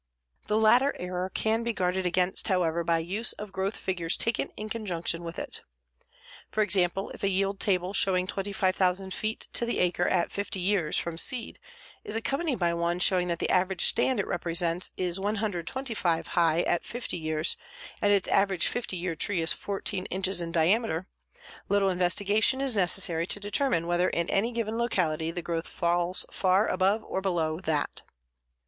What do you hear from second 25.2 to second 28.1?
the growth falls far above or below that.